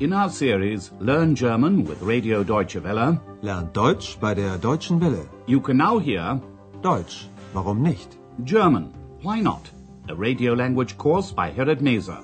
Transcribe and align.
In 0.00 0.12
our 0.12 0.30
series 0.30 0.92
Learn 1.00 1.34
German 1.34 1.84
with 1.84 2.02
Radio 2.02 2.44
Deutsche 2.44 2.82
Welle, 2.82 3.20
Lernt 3.42 3.72
Deutsch 3.72 4.18
bei 4.20 4.34
der 4.34 4.56
Deutschen 4.58 5.00
Welle. 5.00 5.28
you 5.46 5.60
can 5.60 5.76
now 5.76 5.98
hear 5.98 6.40
Deutsch, 6.82 7.26
warum 7.52 7.82
nicht? 7.82 8.16
German, 8.44 8.92
Why 9.22 9.40
Not? 9.40 9.68
A 10.08 10.14
radio 10.14 10.54
language 10.54 10.96
course 10.96 11.32
by 11.32 11.50
Herrad 11.50 11.80
Meese. 11.80 12.16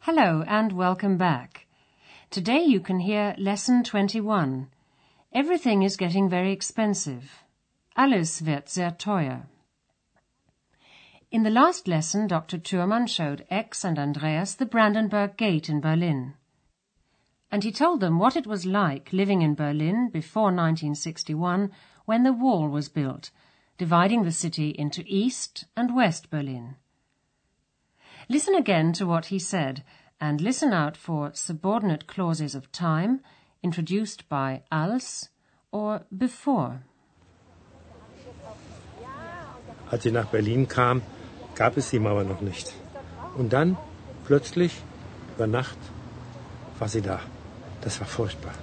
Hello 0.00 0.42
and 0.46 0.72
welcome 0.72 1.16
back. 1.16 1.66
Today 2.30 2.62
you 2.64 2.80
can 2.80 3.00
hear 3.00 3.34
Lesson 3.38 3.82
21. 3.82 4.68
Everything 5.32 5.82
is 5.82 5.96
getting 5.96 6.28
very 6.28 6.52
expensive. 6.52 7.44
Alles 7.98 8.42
wird 8.46 8.68
sehr 8.68 8.92
teuer. 8.92 9.48
In 11.32 11.42
the 11.42 11.50
last 11.50 11.88
lesson, 11.88 12.28
Dr. 12.28 12.56
Thurmann 12.56 13.08
showed 13.08 13.44
Ex 13.50 13.84
and 13.84 13.98
Andreas 13.98 14.54
the 14.54 14.66
Brandenburg 14.66 15.36
Gate 15.36 15.68
in 15.68 15.80
Berlin. 15.80 16.34
And 17.50 17.64
he 17.64 17.72
told 17.72 17.98
them 17.98 18.20
what 18.20 18.36
it 18.36 18.46
was 18.46 18.64
like 18.64 19.12
living 19.12 19.42
in 19.42 19.56
Berlin 19.56 20.10
bevor 20.10 20.52
1961 20.52 21.72
when 22.04 22.22
the 22.22 22.32
wall 22.32 22.68
was 22.68 22.88
built, 22.88 23.32
dividing 23.78 24.22
the 24.22 24.30
city 24.30 24.70
into 24.70 25.02
East 25.04 25.64
and 25.76 25.92
West 25.96 26.30
Berlin. 26.30 26.76
Listen 28.28 28.54
again 28.54 28.92
to 28.92 29.06
what 29.06 29.26
he 29.26 29.40
said 29.40 29.82
and 30.20 30.40
listen 30.40 30.72
out 30.72 30.96
for 30.96 31.32
subordinate 31.34 32.06
clauses 32.06 32.54
of 32.54 32.70
time 32.70 33.22
introduced 33.60 34.28
by 34.28 34.62
als 34.70 35.30
or 35.72 36.06
before. 36.16 36.84
Als 39.90 40.02
sie 40.02 40.12
nach 40.12 40.26
Berlin 40.26 40.68
kam, 40.68 41.02
gab 41.54 41.76
es 41.76 41.90
die 41.90 41.98
Mauer 41.98 42.24
noch 42.24 42.40
nicht. 42.40 42.72
Und 43.36 43.52
dann, 43.52 43.76
plötzlich, 44.26 44.72
über 45.36 45.46
Nacht, 45.46 45.78
war 46.78 46.88
sie 46.88 47.02
da. 47.02 47.20
Das 47.80 48.00
war 48.00 48.06
furchtbar. 48.06 48.54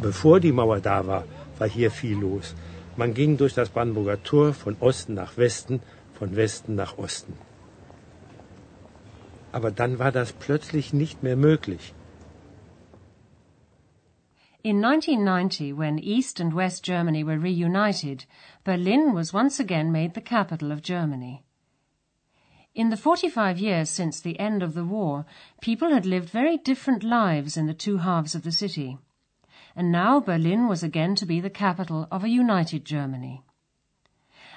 Bevor 0.00 0.40
die 0.40 0.52
Mauer 0.52 0.80
da 0.80 1.06
war, 1.06 1.24
war 1.58 1.68
hier 1.68 1.90
viel 1.90 2.18
los. 2.18 2.54
Man 2.96 3.14
ging 3.14 3.36
durch 3.36 3.54
das 3.54 3.68
Brandenburger 3.68 4.22
Tor 4.22 4.54
von 4.54 4.76
Osten 4.80 5.14
nach 5.14 5.36
Westen, 5.36 5.80
von 6.18 6.36
Westen 6.36 6.74
nach 6.74 6.98
Osten. 6.98 7.34
Aber 9.52 9.70
dann 9.70 9.98
war 9.98 10.12
das 10.12 10.32
plötzlich 10.32 10.92
nicht 10.92 11.22
mehr 11.22 11.36
möglich. 11.36 11.94
In 14.64 14.80
1990, 14.80 15.74
when 15.74 15.98
East 15.98 16.40
and 16.40 16.54
West 16.54 16.82
Germany 16.82 17.22
were 17.22 17.38
reunited, 17.38 18.24
Berlin 18.64 19.12
was 19.12 19.30
once 19.30 19.60
again 19.60 19.92
made 19.92 20.14
the 20.14 20.22
capital 20.22 20.72
of 20.72 20.80
Germany. 20.80 21.44
In 22.74 22.88
the 22.88 22.96
45 22.96 23.58
years 23.58 23.90
since 23.90 24.22
the 24.22 24.40
end 24.40 24.62
of 24.62 24.72
the 24.72 24.86
war, 24.86 25.26
people 25.60 25.90
had 25.90 26.06
lived 26.06 26.30
very 26.30 26.56
different 26.56 27.04
lives 27.04 27.58
in 27.58 27.66
the 27.66 27.74
two 27.74 27.98
halves 27.98 28.34
of 28.34 28.42
the 28.42 28.50
city. 28.50 28.96
And 29.76 29.92
now 29.92 30.18
Berlin 30.18 30.66
was 30.66 30.82
again 30.82 31.14
to 31.16 31.26
be 31.26 31.40
the 31.40 31.50
capital 31.50 32.08
of 32.10 32.24
a 32.24 32.30
united 32.30 32.86
Germany. 32.86 33.42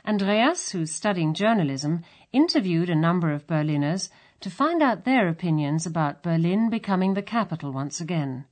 Andreas, 0.05 0.71
who's 0.71 0.89
studying 0.89 1.33
journalism, 1.33 2.02
interviewed 2.31 2.89
a 2.89 2.95
number 2.95 3.33
of 3.33 3.45
Berliners 3.45 4.09
to 4.39 4.49
find 4.49 4.81
out 4.81 5.03
their 5.03 5.27
opinions 5.27 5.86
about 5.86 6.23
Berlin 6.23 6.69
becoming 6.69 7.14
the 7.14 7.21
capital 7.21 7.73
once 7.73 7.99
again. 7.99 8.45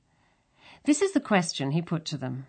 This 0.86 1.02
is 1.02 1.12
the 1.14 1.20
question 1.20 1.72
he 1.72 1.82
put 1.82 2.04
to 2.06 2.16
them. 2.16 2.46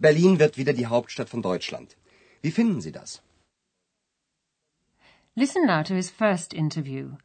Berlin 0.00 0.38
wird 0.38 0.56
wieder 0.56 0.72
die 0.72 0.86
Hauptstadt 0.86 1.28
von 1.28 1.42
Deutschland. 1.42 1.96
Wie 2.40 2.50
finden 2.50 2.80
Sie 2.80 2.92
das? 2.92 3.20
Listen 5.36 5.66
now 5.66 5.82
to 5.82 5.94
his 5.94 6.08
first 6.08 6.54
interview. 6.54 7.16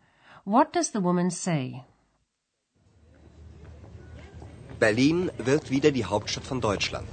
What 0.44 0.74
does 0.74 0.92
the 0.92 1.02
woman 1.02 1.32
say? 1.32 1.86
Berlin 4.80 5.32
wird 5.38 5.70
wieder 5.70 5.92
die 5.92 6.04
Hauptstadt 6.04 6.44
von 6.44 6.60
Deutschland. 6.60 7.08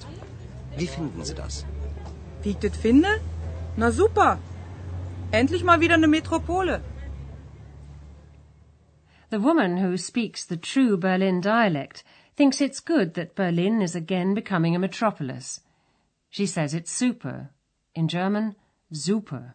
Wie 0.76 0.88
finden 0.88 1.24
Sie 1.24 1.34
das? 1.34 1.64
Wie 2.42 2.50
ich 2.50 2.58
das 2.58 2.76
finde? 2.76 3.20
Na 3.76 3.92
super. 3.92 4.40
Endlich 5.30 5.62
mal 5.62 5.80
wieder 5.80 5.94
eine 5.94 6.08
Metropole. 6.08 6.82
The 9.30 9.42
woman 9.42 9.76
who 9.76 9.96
speaks 9.96 10.46
the 10.48 10.56
true 10.56 10.96
Berlin 10.96 11.40
dialect 11.40 12.04
thinks 12.36 12.60
it's 12.60 12.80
good 12.80 13.14
that 13.14 13.34
Berlin 13.34 13.80
is 13.80 13.94
again 13.94 14.34
becoming 14.34 14.76
a 14.76 14.78
metropolis. 14.78 15.60
She 16.30 16.46
says 16.46 16.74
it's 16.74 16.92
super. 16.92 17.50
In 17.94 18.08
German, 18.08 18.56
super. 18.92 19.54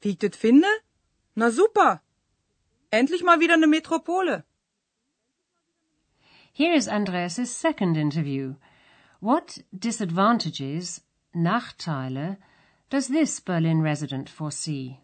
Wie 0.00 0.10
ich 0.10 0.18
das 0.18 0.36
finde? 0.36 0.68
Na 1.34 1.50
super. 1.50 2.00
Endlich 2.90 3.22
mal 3.22 3.40
wieder 3.40 3.54
eine 3.54 3.66
Metropole. 3.66 4.44
Here 6.52 6.74
is 6.74 6.88
Andreas's 6.88 7.54
second 7.54 7.96
interview. 7.96 8.54
What 9.20 9.58
disadvantages, 9.72 11.00
Nachteile, 11.34 12.36
does 12.90 13.08
this 13.08 13.40
Berlin 13.40 13.80
resident 13.80 14.28
foresee? 14.28 14.98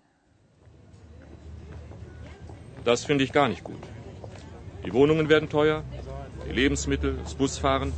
Das 2.84 3.04
finde 3.04 3.24
ich 3.24 3.32
gar 3.32 3.48
nicht 3.48 3.64
gut. 3.64 3.82
Die 4.84 4.92
Wohnungen 4.92 5.28
werden 5.28 5.48
teuer, 5.48 5.82
die 6.46 6.52
Lebensmittel, 6.52 7.16
das 7.16 7.34
Busfahren. 7.34 7.92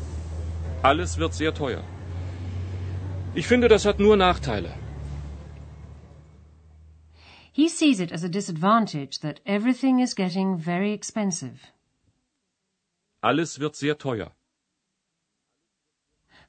Alles 0.82 1.18
wird 1.18 1.34
sehr 1.34 1.52
teuer. 1.54 1.82
Ich 3.34 3.46
finde, 3.46 3.68
das 3.68 3.84
hat 3.84 3.98
nur 3.98 4.16
Nachteile. 4.16 4.72
He 7.52 7.68
sees 7.68 8.00
it 8.00 8.12
as 8.12 8.22
a 8.22 8.28
disadvantage 8.28 9.20
that 9.20 9.40
everything 9.46 9.98
is 9.98 10.14
getting 10.14 10.58
very 10.58 10.92
expensive. 10.92 11.72
Alles 13.22 13.58
wird 13.58 13.76
sehr 13.76 13.96
teuer. 13.98 14.32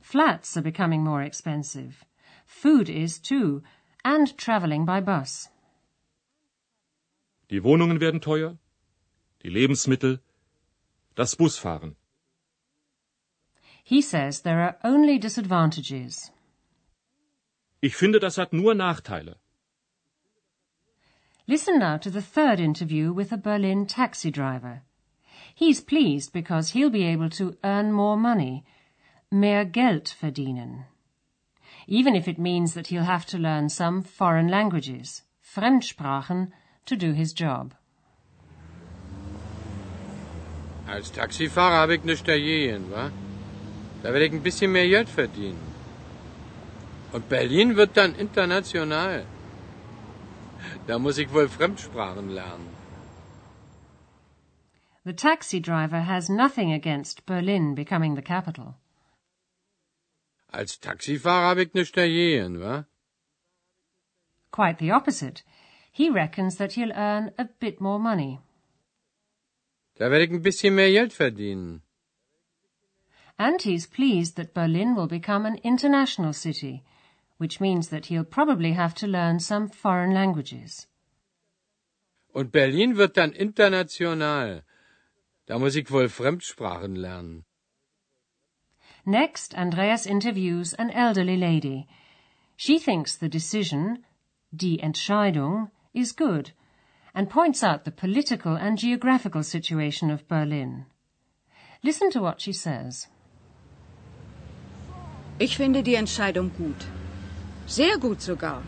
Flats 0.01 0.55
are 0.57 0.63
becoming 0.63 1.03
more 1.03 1.23
expensive. 1.23 2.05
Food 2.45 2.89
is 2.89 3.19
too, 3.19 3.63
and 4.03 4.37
travelling 4.37 4.85
by 4.85 5.01
bus. 5.01 5.49
Die 7.49 7.63
Wohnungen 7.63 7.99
werden 8.01 8.19
teuer, 8.21 8.57
die 9.43 9.49
Lebensmittel, 9.49 10.19
das 11.17 11.35
Busfahren. 11.35 11.95
He 13.83 14.01
says 14.01 14.41
there 14.41 14.61
are 14.61 14.77
only 14.83 15.17
disadvantages. 15.17 16.31
Ich 17.81 17.95
finde, 17.95 18.19
das 18.19 18.37
hat 18.37 18.53
nur 18.53 18.75
Nachteile. 18.75 19.35
Listen 21.47 21.79
now 21.79 21.97
to 21.97 22.11
the 22.11 22.21
third 22.21 22.59
interview 22.59 23.11
with 23.11 23.31
a 23.31 23.37
Berlin 23.37 23.87
taxi 23.87 24.29
driver. 24.29 24.83
He's 25.55 25.81
pleased 25.81 26.33
because 26.33 26.71
he'll 26.71 26.91
be 26.91 27.05
able 27.05 27.29
to 27.31 27.55
earn 27.63 27.91
more 27.91 28.17
money, 28.17 28.63
mehr 29.31 29.65
Geld 29.65 30.13
verdienen. 30.21 30.85
Even 31.87 32.15
if 32.15 32.27
it 32.27 32.37
means 32.37 32.73
that 32.73 32.87
he'll 32.87 33.03
have 33.03 33.25
to 33.27 33.39
learn 33.39 33.69
some 33.69 34.03
foreign 34.03 34.49
languages, 34.49 35.23
Fremdsprachen, 35.41 36.51
to 36.85 36.95
do 36.95 37.13
his 37.13 37.33
job. 37.33 37.73
Als 40.87 41.11
Taxifahrer 41.11 41.75
habe 41.75 41.95
ich 41.95 42.03
nichts 42.03 42.23
dagegen, 42.23 42.91
wa? 42.91 43.11
Da 44.03 44.13
werde 44.13 44.25
ich 44.25 44.33
ein 44.33 44.43
bisschen 44.43 44.71
mehr 44.71 44.87
Geld 44.87 45.09
verdienen. 45.09 45.59
Und 47.11 47.27
Berlin 47.29 47.75
wird 47.75 47.97
dann 47.97 48.15
international. 48.15 49.25
Da 50.87 50.97
muss 50.99 51.17
ich 51.17 51.33
wohl 51.33 51.49
Fremdsprachen 51.49 52.29
lernen. 52.29 52.69
The 55.03 55.13
taxi 55.13 55.61
driver 55.61 56.01
has 56.05 56.29
nothing 56.29 56.73
against 56.73 57.25
Berlin 57.25 57.75
becoming 57.75 58.15
the 58.15 58.21
capital. 58.21 58.75
Als 60.51 60.79
Taxifahrer 60.79 61.47
habe 61.49 61.63
ich 61.63 61.73
nichts 61.73 61.93
dagegen, 61.93 62.59
wa? 62.61 62.85
Quite 64.51 64.79
the 64.79 64.91
opposite. 64.91 65.43
He 65.91 66.09
reckons 66.09 66.57
that 66.57 66.73
he'll 66.73 66.93
earn 66.93 67.31
a 67.37 67.45
bit 67.59 67.81
more 67.81 67.99
money. 67.99 68.39
Da 69.97 70.11
werde 70.11 70.25
ich 70.25 70.31
ein 70.31 70.43
bisschen 70.43 70.75
mehr 70.75 70.91
Geld 70.91 71.13
verdienen. 71.13 71.81
And 73.37 73.61
he's 73.61 73.87
pleased 73.87 74.35
that 74.37 74.53
Berlin 74.53 74.95
will 74.95 75.07
become 75.07 75.45
an 75.45 75.57
international 75.63 76.33
city, 76.33 76.83
which 77.37 77.59
means 77.59 77.89
that 77.89 78.07
he'll 78.07 78.23
probably 78.23 78.73
have 78.73 78.95
to 78.95 79.07
learn 79.07 79.39
some 79.39 79.69
foreign 79.69 80.11
languages. 80.11 80.87
Und 82.33 82.51
Berlin 82.51 82.97
wird 82.97 83.17
dann 83.17 83.31
international. 83.31 84.63
Da 85.45 85.57
muss 85.57 85.75
ich 85.75 85.89
wohl 85.89 86.09
Fremdsprachen 86.09 86.95
lernen. 86.95 87.45
Next, 89.05 89.55
Andreas 89.55 90.05
interviews 90.05 90.73
an 90.73 90.89
elderly 90.89 91.37
lady. 91.37 91.87
She 92.55 92.77
thinks 92.79 93.17
the 93.17 93.29
decision, 93.29 94.03
die 94.51 94.79
Entscheidung, 94.79 95.71
is 95.93 96.15
good 96.15 96.53
and 97.17 97.31
points 97.31 97.63
out 97.63 97.83
the 97.83 97.91
political 98.03 98.55
and 98.55 98.77
geographical 98.77 99.41
situation 99.41 100.11
of 100.11 100.27
Berlin. 100.27 100.85
Listen 101.81 102.11
to 102.11 102.21
what 102.21 102.39
she 102.39 102.53
says. 102.53 103.07
Ich 105.39 105.57
finde 105.57 105.81
die 105.81 105.95
Entscheidung 105.95 106.51
gut. 106.57 106.85
Sehr 107.65 107.97
gut 107.97 108.21
sogar. 108.21 108.61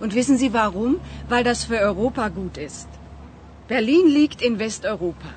Und 0.00 0.14
wissen 0.14 0.38
Sie 0.38 0.54
warum? 0.54 1.00
Weil 1.28 1.44
das 1.44 1.64
für 1.64 1.78
Europa 1.80 2.28
gut 2.28 2.56
ist. 2.56 2.88
Berlin 3.68 4.08
liegt 4.08 4.40
in 4.40 4.58
Westeuropa 4.58 5.32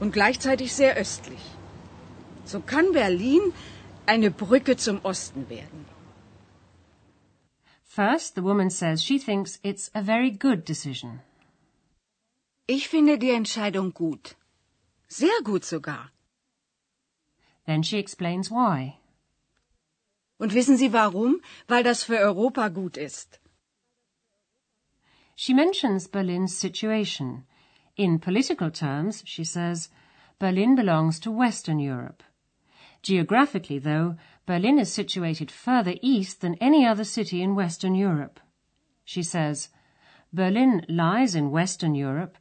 und 0.00 0.12
gleichzeitig 0.12 0.74
sehr 0.74 0.96
östlich. 0.96 1.44
So 2.44 2.58
kann 2.60 2.92
Berlin 2.92 3.52
eine 4.06 4.32
Brücke 4.32 4.76
zum 4.76 4.98
Osten 5.04 5.48
werden. 5.48 5.86
First, 7.94 8.34
the 8.34 8.42
woman 8.42 8.70
says 8.70 9.04
she 9.04 9.20
thinks 9.20 9.60
it's 9.62 9.88
a 9.94 10.02
very 10.02 10.32
good 10.32 10.64
decision. 10.64 11.20
Ich 12.66 12.88
finde 12.88 13.18
die 13.18 13.30
Entscheidung 13.30 13.94
gut. 13.94 14.34
Sehr 15.06 15.40
gut 15.44 15.64
sogar. 15.64 16.10
Then 17.66 17.84
she 17.84 17.98
explains 17.98 18.50
why. 18.50 18.98
Und 20.40 20.54
wissen 20.54 20.76
Sie 20.76 20.92
warum? 20.92 21.40
Weil 21.68 21.84
das 21.84 22.02
für 22.02 22.18
Europa 22.18 22.66
gut 22.66 22.96
ist. 22.96 23.38
She 25.36 25.54
mentions 25.54 26.08
Berlin's 26.08 26.58
situation. 26.58 27.46
In 27.94 28.18
political 28.18 28.72
terms, 28.72 29.22
she 29.24 29.44
says, 29.44 29.88
Berlin 30.40 30.74
belongs 30.74 31.20
to 31.20 31.30
Western 31.30 31.78
Europe. 31.78 32.24
Geographically, 33.02 33.78
though, 33.78 34.16
Berlin 34.46 34.78
is 34.78 34.92
situated 34.92 35.50
further 35.50 35.94
east 36.02 36.42
than 36.42 36.54
any 36.56 36.84
other 36.86 37.04
city 37.04 37.40
in 37.40 37.54
Western 37.54 37.94
Europe. 37.94 38.40
She 39.04 39.22
says, 39.22 39.70
Berlin 40.32 40.84
lies 40.88 41.34
in 41.34 41.50
Western 41.50 41.94
Europe, 41.94 42.36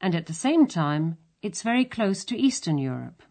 and 0.00 0.14
at 0.14 0.26
the 0.26 0.32
same 0.32 0.66
time, 0.66 1.18
it's 1.42 1.62
very 1.62 1.84
close 1.84 2.24
to 2.24 2.36
Eastern 2.38 2.78
Europe. 2.78 3.22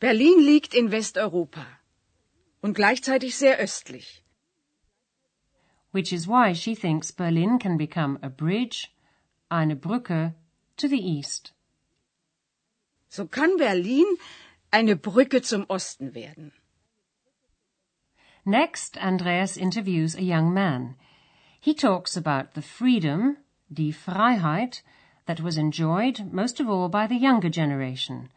Berlin 0.00 0.46
liegt 0.46 0.72
in 0.74 0.90
Westeuropa 0.90 1.66
und 2.62 2.74
gleichzeitig 2.74 3.36
sehr 3.36 3.58
östlich. 3.58 4.22
Which 5.90 6.12
is 6.12 6.26
why 6.26 6.54
she 6.54 6.74
thinks 6.74 7.10
Berlin 7.10 7.58
can 7.58 7.76
become 7.76 8.18
a 8.22 8.30
bridge, 8.30 8.88
eine 9.50 9.76
Brücke, 9.76 10.34
to 10.78 10.88
the 10.88 11.00
east. 11.00 11.52
So 13.10 13.26
kann 13.26 13.58
Berlin 13.58 14.06
eine 14.70 14.96
Brücke 14.96 15.42
zum 15.42 15.66
Osten 15.68 16.14
werden. 16.14 16.52
Next, 18.44 18.96
Andreas 18.98 19.56
interviews 19.56 20.14
a 20.16 20.22
young 20.22 20.52
man. 20.52 20.96
He 21.60 21.74
talks 21.74 22.16
about 22.16 22.54
the 22.54 22.62
freedom, 22.62 23.36
die 23.72 23.92
Freiheit, 23.92 24.82
that 25.26 25.40
was 25.40 25.56
enjoyed 25.58 26.32
most 26.32 26.58
of 26.60 26.68
all 26.68 26.88
by 26.88 27.06
the 27.06 27.16
younger 27.16 27.50
generation. 27.50 28.30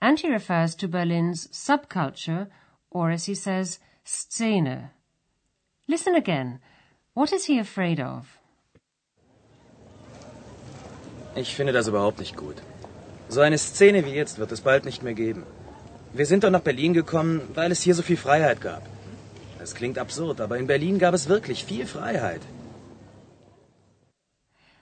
And 0.00 0.20
he 0.20 0.30
refers 0.30 0.74
to 0.76 0.88
Berlin's 0.88 1.48
subculture, 1.48 2.48
or 2.90 3.10
as 3.10 3.26
he 3.26 3.34
says, 3.34 3.78
Szene. 4.04 4.90
Listen 5.88 6.14
again. 6.14 6.60
What 7.14 7.32
is 7.32 7.46
he 7.46 7.58
afraid 7.58 8.00
of? 8.00 8.38
Ich 11.36 11.54
finde 11.56 11.72
das 11.72 11.88
überhaupt 11.88 12.20
nicht 12.20 12.36
gut. 12.36 12.62
So 13.28 13.40
eine 13.40 13.58
Szene 13.58 14.04
wie 14.04 14.14
jetzt 14.14 14.38
wird 14.38 14.52
es 14.52 14.60
bald 14.60 14.84
nicht 14.84 15.02
mehr 15.02 15.14
geben. 15.14 15.44
Wir 16.12 16.26
sind 16.26 16.44
doch 16.44 16.50
nach 16.50 16.60
Berlin 16.60 16.92
gekommen, 16.94 17.40
weil 17.54 17.72
es 17.72 17.82
hier 17.82 17.94
so 17.94 18.02
viel 18.02 18.16
Freiheit 18.16 18.60
gab. 18.60 18.82
Das 19.64 19.74
klingt 19.74 19.96
absurd, 19.96 20.42
aber 20.42 20.58
in 20.58 20.66
Berlin 20.66 20.98
gab 20.98 21.14
es 21.14 21.26
wirklich 21.26 21.64
viel 21.64 21.86
Freiheit. 21.86 22.42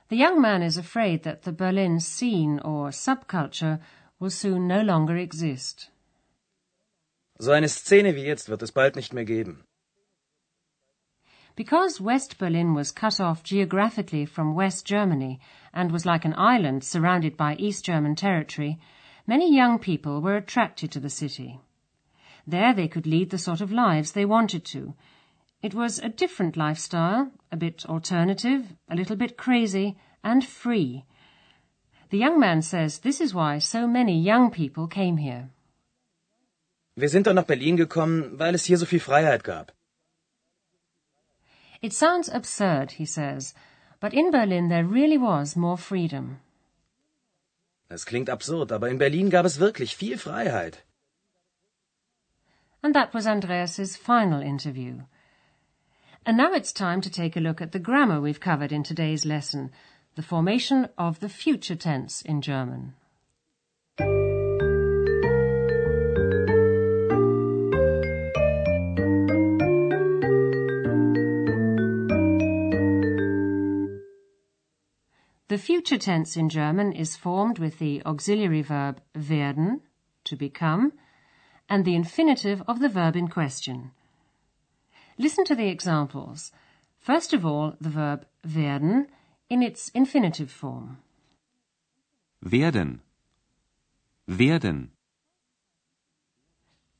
The 0.08 0.16
young 0.16 0.40
man 0.40 0.60
is 0.60 0.76
afraid 0.76 1.22
that 1.22 1.44
the 1.44 1.52
Berlin 1.52 2.00
scene 2.00 2.60
or 2.64 2.90
subculture 2.90 3.78
will 4.18 4.30
soon 4.30 4.66
no 4.66 4.82
longer 4.82 5.16
exist. 5.16 5.92
So 7.38 7.52
eine 7.52 7.68
Szene 7.68 8.16
wie 8.16 8.24
jetzt 8.24 8.48
wird 8.48 8.60
es 8.62 8.72
bald 8.72 8.96
nicht 8.96 9.12
mehr 9.12 9.24
geben. 9.24 9.62
Because 11.54 12.00
West 12.00 12.38
Berlin 12.38 12.74
was 12.74 12.90
cut 12.90 13.20
off 13.20 13.44
geographically 13.44 14.26
from 14.26 14.56
West 14.56 14.84
Germany 14.84 15.38
and 15.72 15.92
was 15.92 16.04
like 16.04 16.24
an 16.24 16.34
island 16.36 16.82
surrounded 16.82 17.36
by 17.36 17.54
East 17.54 17.84
German 17.84 18.16
territory, 18.16 18.80
many 19.28 19.54
young 19.54 19.78
people 19.78 20.20
were 20.20 20.36
attracted 20.36 20.90
to 20.90 20.98
the 20.98 21.08
city. 21.08 21.60
There 22.46 22.74
they 22.74 22.88
could 22.88 23.06
lead 23.06 23.30
the 23.30 23.38
sort 23.38 23.60
of 23.60 23.70
lives 23.72 24.12
they 24.12 24.24
wanted 24.24 24.64
to. 24.72 24.94
It 25.62 25.74
was 25.74 26.00
a 26.00 26.08
different 26.08 26.56
lifestyle, 26.56 27.30
a 27.52 27.56
bit 27.56 27.86
alternative, 27.86 28.74
a 28.88 28.96
little 28.96 29.16
bit 29.16 29.36
crazy, 29.36 29.96
and 30.24 30.44
free. 30.44 31.04
The 32.10 32.18
young 32.18 32.40
man 32.40 32.62
says 32.62 32.98
this 32.98 33.20
is 33.20 33.32
why 33.32 33.58
so 33.58 33.86
many 33.86 34.20
young 34.20 34.50
people 34.50 34.88
came 34.88 35.18
here. 35.18 35.50
Wir 36.96 37.08
sind 37.08 37.26
doch 37.26 37.32
nach 37.32 37.46
Berlin 37.46 37.76
gekommen, 37.76 38.38
weil 38.38 38.54
es 38.54 38.64
hier 38.66 38.76
so 38.76 38.86
viel 38.86 39.00
Freiheit 39.00 39.44
gab. 39.44 39.72
It 41.80 41.92
sounds 41.92 42.28
absurd, 42.28 42.92
he 42.92 43.06
says, 43.06 43.54
but 44.00 44.12
in 44.12 44.30
Berlin 44.30 44.68
there 44.68 44.84
really 44.84 45.16
was 45.16 45.56
more 45.56 45.78
freedom. 45.78 46.40
Es 47.88 48.04
klingt 48.04 48.28
absurd, 48.28 48.72
aber 48.72 48.88
in 48.90 48.98
Berlin 48.98 49.30
gab 49.30 49.44
es 49.44 49.58
wirklich 49.58 49.96
viel 49.96 50.18
Freiheit. 50.18 50.84
And 52.82 52.94
that 52.94 53.14
was 53.14 53.26
Andreas's 53.26 53.96
final 53.96 54.42
interview. 54.42 55.02
And 56.26 56.36
now 56.36 56.52
it's 56.52 56.72
time 56.72 57.00
to 57.02 57.10
take 57.10 57.36
a 57.36 57.40
look 57.40 57.60
at 57.60 57.72
the 57.72 57.78
grammar 57.78 58.20
we've 58.20 58.40
covered 58.40 58.72
in 58.72 58.82
today's 58.82 59.24
lesson, 59.24 59.70
the 60.16 60.22
formation 60.22 60.88
of 60.98 61.20
the 61.20 61.28
future 61.28 61.76
tense 61.76 62.22
in 62.22 62.42
German. 62.42 62.94
The 75.48 75.58
future 75.58 75.98
tense 75.98 76.36
in 76.36 76.48
German 76.48 76.92
is 76.92 77.14
formed 77.14 77.58
with 77.58 77.78
the 77.78 78.02
auxiliary 78.06 78.62
verb 78.62 79.00
werden, 79.14 79.82
to 80.24 80.34
become, 80.34 80.92
and 81.72 81.86
the 81.86 81.94
infinitive 81.94 82.62
of 82.68 82.80
the 82.80 82.88
verb 82.90 83.16
in 83.16 83.26
question. 83.28 83.92
Listen 85.16 85.42
to 85.46 85.54
the 85.54 85.68
examples. 85.68 86.52
First 86.98 87.32
of 87.32 87.46
all, 87.46 87.76
the 87.80 87.88
verb 87.88 88.26
werden 88.44 89.06
in 89.48 89.62
its 89.62 89.88
infinitive 89.94 90.50
form. 90.50 90.98
Werden. 92.44 93.00
Werden. 94.28 94.90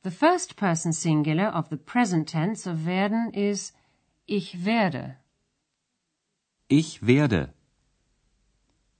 The 0.01 0.09
first 0.09 0.55
person 0.55 0.91
singular 0.91 1.49
of 1.49 1.69
the 1.69 1.77
present 1.77 2.27
tense 2.27 2.65
of 2.65 2.87
werden 2.87 3.29
is 3.35 3.73
ich 4.27 4.55
werde. 4.55 5.17
Ich 6.67 6.99
werde. 6.99 7.53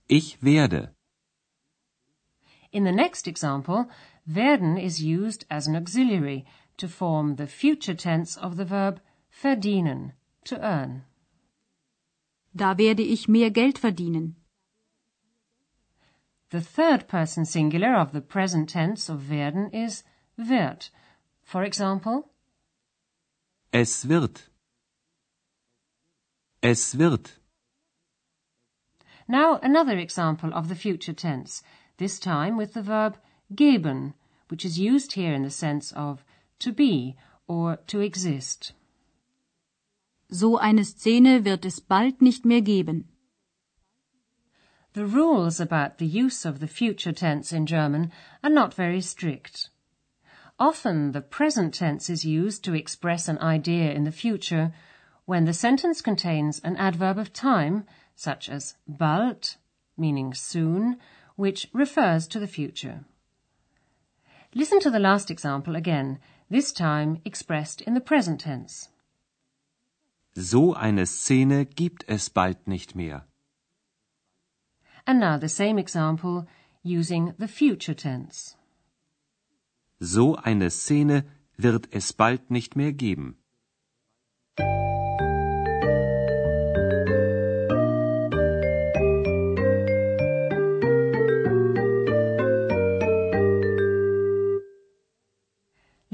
Ich 0.08 0.38
werde. 0.40 0.92
In 2.72 2.84
the 2.84 2.92
next 2.92 3.28
example, 3.28 3.90
werden 4.26 4.78
is 4.78 5.02
used 5.02 5.46
as 5.50 5.68
an 5.68 5.76
auxiliary 5.76 6.46
to 6.78 6.88
form 6.88 7.36
the 7.36 7.48
future 7.48 7.94
tense 7.94 8.38
of 8.38 8.58
the 8.58 8.66
verb 8.66 9.00
verdienen, 9.30 10.14
to 10.46 10.60
earn. 10.60 11.04
Da 12.56 12.76
werde 12.76 13.02
ich 13.02 13.28
mehr 13.28 13.50
Geld 13.50 13.78
verdienen. 13.78 14.36
The 16.50 16.62
third 16.62 17.08
person 17.08 17.46
singular 17.46 17.96
of 17.96 18.12
the 18.12 18.22
present 18.22 18.70
tense 18.70 19.10
of 19.10 19.30
werden 19.30 19.72
is 19.74 20.04
wird. 20.38 20.92
For 21.42 21.64
example, 21.64 22.30
Es 23.74 24.06
wird. 24.06 24.50
Es 26.62 26.96
wird. 26.96 27.40
Now 29.28 29.58
another 29.64 29.98
example 29.98 30.54
of 30.54 30.70
the 30.70 30.76
future 30.76 31.14
tense, 31.14 31.64
this 31.98 32.20
time 32.20 32.56
with 32.56 32.74
the 32.74 32.84
verb 32.84 33.18
geben, 33.56 34.14
which 34.50 34.66
is 34.66 34.80
used 34.80 35.14
here 35.14 35.34
in 35.34 35.44
the 35.44 35.50
sense 35.50 35.92
of 35.94 36.24
to 36.60 36.72
be 36.72 37.16
or 37.48 37.78
to 37.88 38.00
exist. 38.00 38.74
So 40.30 40.58
eine 40.58 40.84
Szene 40.84 41.44
wird 41.44 41.66
es 41.66 41.80
bald 41.80 42.22
nicht 42.22 42.46
mehr 42.46 42.62
geben. 42.62 43.06
The 44.94 45.06
rules 45.06 45.60
about 45.60 45.98
the 45.98 46.06
use 46.06 46.46
of 46.46 46.60
the 46.60 46.68
future 46.68 47.12
tense 47.12 47.52
in 47.52 47.66
German 47.66 48.12
are 48.44 48.50
not 48.50 48.74
very 48.74 49.02
strict. 49.02 49.70
Often 50.60 51.14
the 51.14 51.22
present 51.22 51.74
tense 51.74 52.10
is 52.10 52.24
used 52.26 52.64
to 52.64 52.76
express 52.76 53.28
an 53.28 53.40
idea 53.40 53.92
in 53.92 54.04
the 54.04 54.12
future 54.12 54.72
when 55.26 55.46
the 55.46 55.54
sentence 55.54 56.02
contains 56.02 56.60
an 56.60 56.78
adverb 56.78 57.18
of 57.18 57.34
time 57.34 57.86
such 58.16 58.50
as 58.50 58.76
bald, 58.88 59.56
meaning 59.98 60.34
soon, 60.34 61.00
which 61.36 61.68
refers 61.74 62.28
to 62.28 62.40
the 62.40 62.48
future. 62.48 63.04
Listen 64.56 64.80
to 64.82 64.92
the 64.92 65.00
last 65.00 65.32
example 65.32 65.76
again, 65.76 66.20
this 66.50 66.72
time 66.72 67.20
expressed 67.26 67.82
in 67.82 67.96
the 67.96 68.02
present 68.02 68.42
tense. 68.42 68.90
So 70.36 70.74
eine 70.74 71.06
Szene 71.06 71.66
gibt 71.66 72.06
es 72.08 72.30
bald 72.30 72.68
nicht 72.68 72.96
mehr. 72.96 73.26
And 75.06 75.20
now 75.20 75.38
the 75.38 75.50
same 75.50 75.80
example 75.80 76.48
using 76.84 77.34
the 77.40 77.48
future 77.48 77.96
tense. 77.96 78.56
So 80.00 80.36
eine 80.36 80.70
Szene 80.70 81.26
wird 81.58 81.88
es 81.92 82.14
bald 82.14 82.52
nicht 82.52 82.76
mehr 82.76 82.94
geben. 82.94 83.38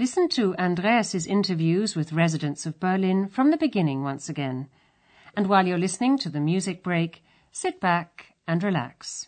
Listen 0.09 0.27
to 0.29 0.55
Andreas's 0.55 1.27
interviews 1.27 1.95
with 1.95 2.13
residents 2.13 2.65
of 2.65 2.79
Berlin 2.79 3.27
from 3.27 3.51
the 3.51 3.57
beginning 3.57 4.01
once 4.01 4.27
again. 4.27 4.67
And 5.37 5.45
while 5.45 5.67
you're 5.67 5.77
listening 5.77 6.17
to 6.17 6.31
the 6.31 6.39
music 6.39 6.81
break, 6.81 7.23
sit 7.51 7.79
back 7.79 8.33
and 8.47 8.63
relax. 8.63 9.27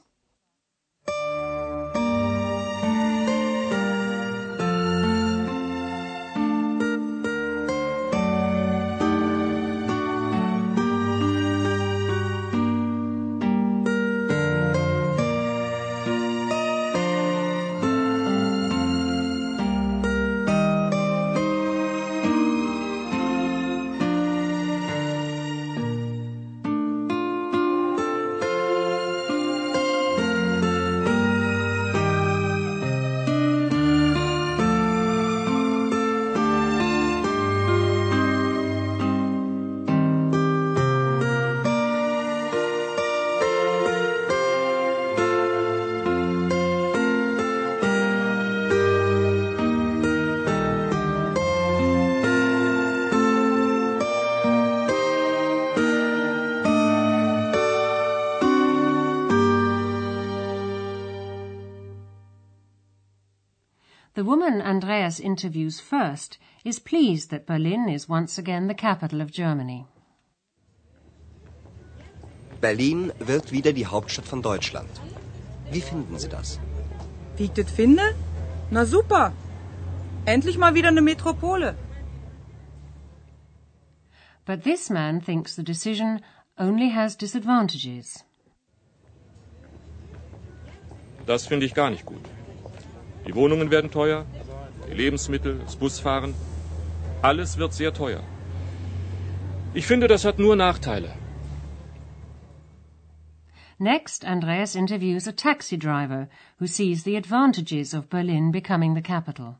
Woman 64.31 64.61
Andreas 64.61 65.19
interviews 65.19 65.81
first 65.81 66.38
is 66.63 66.79
pleased 66.79 67.31
that 67.31 67.45
Berlin 67.45 67.89
is 67.89 68.07
once 68.17 68.38
again 68.43 68.67
the 68.67 68.81
capital 68.88 69.19
of 69.21 69.29
Germany. 69.39 69.85
Berlin 72.61 73.11
wird 73.19 73.51
wieder 73.51 73.73
die 73.73 73.85
Hauptstadt 73.85 74.25
von 74.25 74.41
Deutschland. 74.41 74.89
Wie 75.71 75.81
finden 75.81 76.17
Sie 76.17 76.29
das? 76.29 76.59
Wie 77.35 77.45
ich 77.45 77.51
das 77.51 77.71
finde? 77.71 78.03
Na 78.69 78.85
super. 78.85 79.33
Endlich 80.25 80.57
mal 80.57 80.75
wieder 80.75 80.89
eine 80.89 81.01
Metropole. 81.01 81.75
But 84.45 84.63
this 84.63 84.89
man 84.89 85.19
thinks 85.19 85.55
the 85.55 85.63
decision 85.63 86.21
only 86.57 86.89
has 86.91 87.17
disadvantages. 87.17 88.23
Das 91.25 91.47
finde 91.47 91.65
ich 91.65 91.73
gar 91.73 91.89
nicht 91.89 92.05
gut. 92.05 92.40
Die 93.27 93.35
Wohnungen 93.35 93.71
werden 93.71 93.91
teuer, 93.91 94.25
die 94.89 94.93
Lebensmittel, 94.93 95.59
das 95.65 95.75
Busfahren. 95.75 96.33
Alles 97.21 97.57
wird 97.57 97.73
sehr 97.73 97.93
teuer. 97.93 98.23
Ich 99.73 99.85
finde, 99.85 100.07
das 100.07 100.25
hat 100.25 100.39
nur 100.39 100.55
Nachteile. 100.55 101.09
Next, 103.77 104.25
Andreas 104.25 104.75
interviews 104.75 105.27
a 105.27 105.31
taxi 105.31 105.77
driver 105.77 106.27
who 106.59 106.67
sees 106.67 107.03
the 107.03 107.15
advantages 107.15 107.93
of 107.93 108.09
Berlin 108.09 108.51
becoming 108.51 108.93
the 108.95 109.01
capital. 109.01 109.55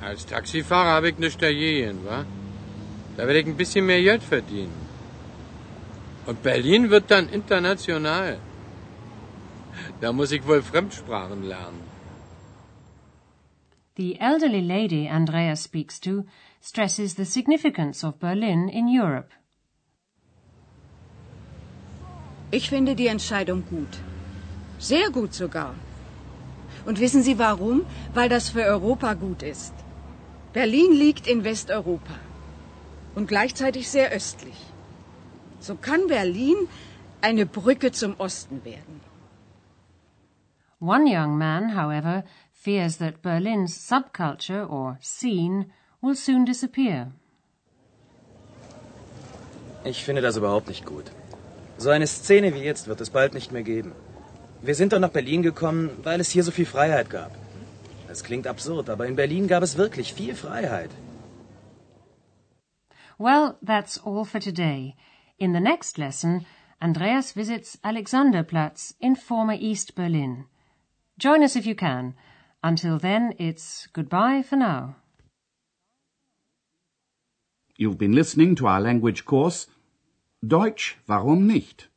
Als 0.00 0.24
Taxifahrer 0.24 0.92
habe 0.92 1.10
ich 1.10 1.18
nichts 1.18 1.36
dagegen, 1.36 2.04
wa? 2.06 2.24
Da 3.16 3.26
werde 3.26 3.40
ich 3.40 3.46
ein 3.46 3.56
bisschen 3.56 3.84
mehr 3.84 4.00
Geld 4.02 4.22
verdienen. 4.22 4.72
Und 6.24 6.42
Berlin 6.42 6.88
wird 6.88 7.10
dann 7.10 7.28
international. 7.28 8.38
Da 10.00 10.12
muss 10.12 10.32
ich 10.32 10.46
wohl 10.46 10.62
Fremdsprachen 10.62 11.42
lernen. 11.42 11.82
The 13.96 14.18
elderly 14.20 14.60
lady 14.60 15.08
Andreas 15.08 15.64
speaks 15.64 16.00
to 16.00 16.24
stresses 16.62 17.16
the 17.16 17.24
significance 17.24 18.04
of 18.06 18.18
Berlin 18.18 18.68
in 18.68 18.86
Europe. 18.88 19.30
Ich 22.50 22.68
finde 22.68 22.94
die 22.96 23.08
Entscheidung 23.08 23.64
gut. 23.68 23.98
Sehr 24.78 25.10
gut 25.10 25.34
sogar. 25.34 25.74
Und 26.86 26.98
wissen 26.98 27.22
Sie 27.22 27.38
warum? 27.38 27.82
Weil 28.14 28.28
das 28.28 28.48
für 28.50 28.64
Europa 28.64 29.14
gut 29.14 29.42
ist. 29.42 29.74
Berlin 30.52 30.92
liegt 30.92 31.26
in 31.26 31.44
Westeuropa 31.44 32.16
und 33.14 33.28
gleichzeitig 33.28 33.88
sehr 33.88 34.10
östlich. 34.10 34.56
So 35.60 35.74
kann 35.76 36.06
Berlin 36.08 36.56
eine 37.20 37.46
Brücke 37.46 37.92
zum 37.92 38.14
Osten 38.18 38.64
werden. 38.64 39.09
One 40.82 41.06
young 41.06 41.36
man, 41.36 41.76
however, 41.76 42.24
fears 42.52 42.96
that 42.96 43.20
Berlin's 43.20 43.76
subculture 43.76 44.66
or 44.66 44.98
scene 45.02 45.66
will 46.00 46.14
soon 46.16 46.46
disappear. 46.46 47.12
Ich 49.84 50.04
finde 50.04 50.22
das 50.22 50.36
überhaupt 50.36 50.68
nicht 50.68 50.86
gut. 50.86 51.10
So 51.76 51.90
eine 51.90 52.06
Szene 52.06 52.54
wie 52.54 52.62
jetzt 52.62 52.88
wird 52.88 53.00
es 53.02 53.10
bald 53.10 53.34
nicht 53.34 53.52
mehr 53.52 53.62
geben. 53.62 53.92
Wir 54.62 54.74
sind 54.74 54.92
doch 54.92 55.00
nach 55.00 55.12
Berlin 55.12 55.42
gekommen, 55.42 55.90
weil 56.02 56.20
es 56.20 56.30
hier 56.30 56.44
so 56.44 56.50
viel 56.50 56.66
Freiheit 56.66 57.10
gab. 57.10 57.32
Das 58.08 58.24
klingt 58.24 58.46
absurd, 58.46 58.88
aber 58.88 59.06
in 59.06 59.16
Berlin 59.16 59.48
gab 59.48 59.62
es 59.62 59.76
wirklich 59.76 60.14
viel 60.14 60.34
Freiheit. 60.34 60.90
Well, 63.18 63.56
that's 63.62 63.98
all 63.98 64.24
for 64.24 64.40
today. 64.40 64.96
In 65.36 65.52
the 65.52 65.60
next 65.60 65.98
lesson, 65.98 66.46
Andreas 66.80 67.36
visits 67.36 67.78
Alexanderplatz 67.82 68.94
in 68.98 69.14
former 69.14 69.58
East 69.60 69.94
Berlin. 69.94 70.46
Join 71.20 71.42
us 71.42 71.54
if 71.54 71.66
you 71.66 71.74
can. 71.74 72.14
Until 72.64 72.98
then, 72.98 73.34
it's 73.38 73.86
goodbye 73.92 74.42
for 74.42 74.56
now. 74.56 74.96
You've 77.76 77.98
been 77.98 78.14
listening 78.14 78.54
to 78.54 78.66
our 78.66 78.80
language 78.80 79.26
course 79.26 79.66
Deutsch, 80.42 80.96
warum 81.06 81.46
nicht? 81.46 81.88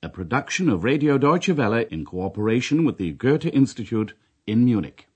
A 0.00 0.08
production 0.08 0.68
of 0.68 0.84
Radio 0.84 1.18
Deutsche 1.18 1.48
Welle 1.48 1.86
in 1.90 2.04
cooperation 2.04 2.84
with 2.84 2.98
the 2.98 3.10
Goethe 3.10 3.46
Institute 3.46 4.14
in 4.46 4.64
Munich. 4.64 5.07